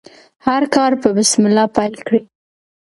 [0.45, 2.21] هر کار په بسم الله پیل کړئ.